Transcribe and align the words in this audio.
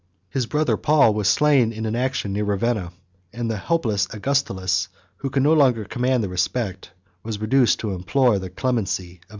119 0.31 0.39
His 0.41 0.45
brother 0.47 0.77
Paul 0.77 1.13
was 1.13 1.27
slain 1.29 1.71
in 1.71 1.85
an 1.85 1.95
action 1.95 2.33
near 2.33 2.43
Ravenna; 2.43 2.91
and 3.31 3.51
the 3.51 3.57
helpless 3.57 4.07
Augustulus, 4.11 4.87
who 5.17 5.29
could 5.29 5.43
no 5.43 5.53
longer 5.53 5.85
command 5.85 6.23
the 6.23 6.27
respect, 6.27 6.89
was 7.21 7.39
reduced 7.39 7.81
to 7.81 7.91
implore 7.93 8.39
the 8.39 8.49
clemency, 8.49 9.09
of 9.09 9.19
Odoacer. 9.19 9.27